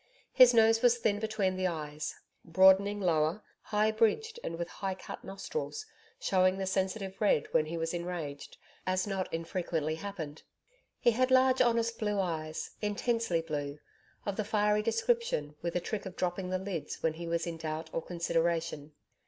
His 0.33 0.51
nose 0.51 0.81
was 0.81 0.97
thin 0.97 1.19
between 1.19 1.57
the 1.57 1.67
eyes, 1.67 2.15
broadening 2.43 2.99
lower, 2.99 3.43
high 3.61 3.91
bridged 3.91 4.39
and 4.43 4.57
with 4.57 4.67
high 4.67 4.95
cut 4.95 5.23
nostrils, 5.23 5.85
showing 6.19 6.57
the 6.57 6.65
sensitive 6.65 7.21
red 7.21 7.45
when 7.53 7.67
he 7.67 7.77
was 7.77 7.93
enraged 7.93 8.57
as 8.87 9.05
not 9.05 9.31
infrequently 9.31 9.93
happened. 9.93 10.41
He 10.99 11.11
had 11.11 11.29
large 11.29 11.61
honest 11.61 11.99
blue 11.99 12.19
eyes, 12.19 12.71
intensely 12.81 13.41
blue, 13.41 13.77
of 14.25 14.37
the 14.37 14.43
fiery 14.43 14.81
description 14.81 15.55
with 15.61 15.75
a 15.75 15.79
trick 15.79 16.07
of 16.07 16.15
dropping 16.15 16.49
the 16.49 16.57
lids 16.57 17.03
when 17.03 17.13
he 17.13 17.27
was 17.27 17.45
in 17.45 17.57
doubt 17.57 17.91
or 17.93 18.01
consideration. 18.01 18.93